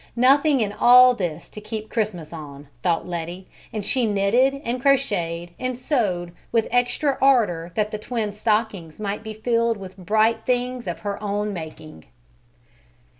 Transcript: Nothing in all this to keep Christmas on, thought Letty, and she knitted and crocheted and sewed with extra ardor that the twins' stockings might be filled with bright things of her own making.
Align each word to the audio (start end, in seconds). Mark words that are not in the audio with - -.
Nothing 0.15 0.61
in 0.61 0.73
all 0.73 1.13
this 1.13 1.47
to 1.51 1.61
keep 1.61 1.91
Christmas 1.91 2.33
on, 2.33 2.67
thought 2.81 3.07
Letty, 3.07 3.47
and 3.71 3.85
she 3.85 4.07
knitted 4.07 4.59
and 4.65 4.81
crocheted 4.81 5.51
and 5.59 5.77
sewed 5.77 6.31
with 6.51 6.67
extra 6.71 7.19
ardor 7.21 7.71
that 7.75 7.91
the 7.91 7.99
twins' 7.99 8.39
stockings 8.41 8.99
might 8.99 9.21
be 9.21 9.35
filled 9.35 9.77
with 9.77 9.95
bright 9.97 10.43
things 10.43 10.87
of 10.87 11.01
her 11.01 11.21
own 11.21 11.53
making. 11.53 12.05